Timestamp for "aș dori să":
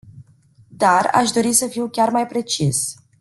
1.13-1.67